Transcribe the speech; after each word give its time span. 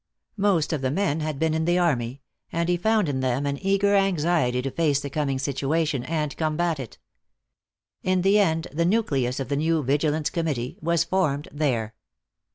Most 0.37 0.73
of 0.73 0.81
the 0.81 0.89
men 0.89 1.19
had 1.19 1.37
been 1.37 1.53
in 1.53 1.65
the 1.65 1.77
army, 1.77 2.23
and 2.51 2.67
he 2.69 2.75
found 2.75 3.07
in 3.07 3.19
them 3.19 3.45
an 3.45 3.63
eager 3.63 3.93
anxiety 3.93 4.59
to 4.63 4.71
face 4.71 4.99
the 4.99 5.11
coming 5.11 5.37
situation 5.37 6.03
and 6.05 6.35
combat 6.37 6.79
it. 6.79 6.97
In 8.01 8.23
the 8.23 8.39
end 8.39 8.67
the 8.73 8.83
nucleus 8.83 9.39
of 9.39 9.47
the 9.49 9.55
new 9.57 9.83
Vigilance 9.83 10.31
Committee 10.31 10.79
was 10.81 11.03
formed 11.03 11.49
there. 11.51 11.93